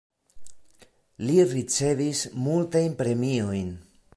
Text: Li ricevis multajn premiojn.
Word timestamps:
Li 1.27 1.35
ricevis 1.51 2.25
multajn 2.47 2.99
premiojn. 3.03 3.71